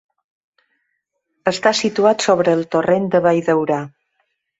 Està 1.51 1.73
situat 1.79 2.25
sobre 2.29 2.55
el 2.59 2.65
torrent 2.77 3.05
de 3.17 3.21
Valldaura. 3.27 3.79